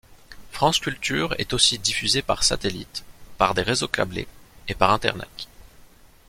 [0.51, 3.03] France Culture est aussi diffusée par satellite,
[3.37, 4.27] par des réseaux câblés,
[4.67, 5.47] et par Internet.